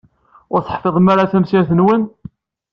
[0.53, 2.01] Ur teḥfiḍem ara tamsirt-nwen?